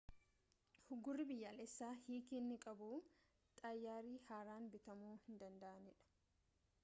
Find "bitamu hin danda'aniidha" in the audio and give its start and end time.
4.77-6.25